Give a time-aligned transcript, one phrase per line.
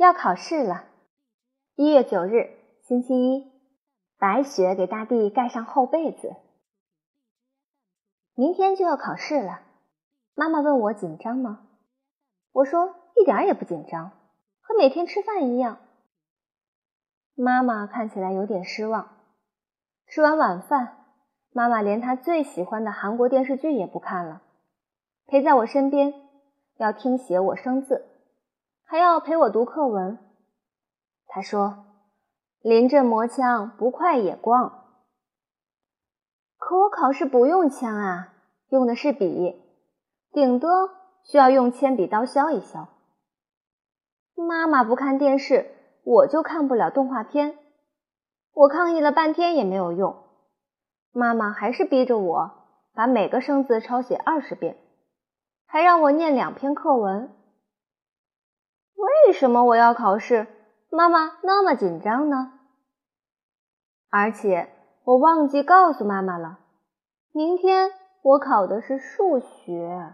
[0.00, 0.86] 要考试了，
[1.76, 2.56] 一月九日，
[2.88, 3.52] 星期一，
[4.18, 6.36] 白雪给大地盖上厚被子。
[8.34, 9.60] 明天就要考试了，
[10.34, 11.66] 妈妈问我紧张吗？
[12.50, 14.12] 我说一点也不紧张，
[14.62, 15.76] 和每天吃饭一样。
[17.34, 19.18] 妈妈看起来有点失望。
[20.06, 20.96] 吃完晚饭，
[21.52, 24.40] 妈妈连她最喜欢的韩国电视剧也不看了，
[25.26, 26.14] 陪在我身边，
[26.78, 28.06] 要听写我生字。
[28.90, 30.18] 还要陪我读课文。
[31.28, 31.84] 他说
[32.60, 34.82] ：“临阵磨枪，不快也光。”
[36.58, 38.34] 可我考试不用枪啊，
[38.68, 39.62] 用的是笔，
[40.32, 40.90] 顶多
[41.22, 42.88] 需要用铅笔刀削一削。
[44.34, 45.70] 妈妈不看电视，
[46.02, 47.56] 我就看不了动画片。
[48.52, 50.16] 我抗议了半天也没有用，
[51.12, 52.50] 妈妈还是逼着我
[52.92, 54.76] 把每个生字抄写二十遍，
[55.64, 57.36] 还让我念两篇课文。
[59.00, 60.46] 为什么我要考试？
[60.90, 62.52] 妈妈那么紧张呢？
[64.10, 64.68] 而且
[65.04, 66.58] 我忘记告诉妈妈了，
[67.32, 67.90] 明天
[68.22, 70.12] 我考的是数学。